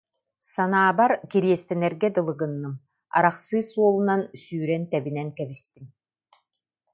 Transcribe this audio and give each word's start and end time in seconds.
Санаабар, 0.51 1.11
кириэстэнэргэ 1.31 2.09
дылы 2.15 2.33
гынным, 2.41 2.73
арахсыы 3.17 3.61
суолунан 3.69 4.21
сүүрэн 4.41 4.83
тэбинэн 4.91 5.29
кэбистим 5.37 5.85